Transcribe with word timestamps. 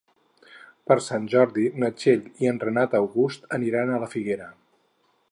Per 0.91 0.95
Sant 1.07 1.25
Jordi 1.33 1.65
na 1.83 1.91
Txell 1.99 2.23
i 2.45 2.49
en 2.51 2.61
Renat 2.63 2.95
August 3.01 3.45
aniran 3.61 3.91
a 3.91 4.01
la 4.05 4.09
Figuera. 4.15 4.49